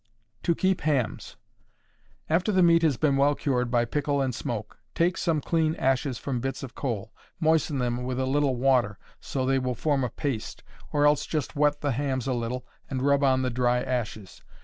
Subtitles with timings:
[0.41, 1.37] To Keep Hams.
[2.27, 6.17] After the meat has been well cured by pickle and smoke, take some clean ashes
[6.17, 10.03] from bits of coal; moisten them with a little water so that they will form
[10.03, 13.79] a paste, or else just wet the hams a little, and rub on the dry
[13.79, 14.41] ashes.